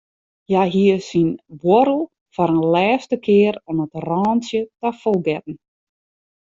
Hja 0.51 0.61
hie 0.75 0.95
syn 1.09 1.29
buorrel 1.61 2.01
foar 2.33 2.51
in 2.55 2.63
lêste 2.73 3.17
kear 3.25 3.55
oan 3.67 3.77
it 3.85 3.93
rântsje 4.07 4.61
ta 4.79 4.89
fol 5.01 5.17
getten. 5.27 5.55